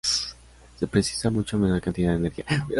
Se 0.79 0.87
precisa 0.87 1.29
mucha 1.29 1.57
menor 1.57 1.79
cantidad 1.79 2.09
de 2.09 2.17
energía. 2.17 2.45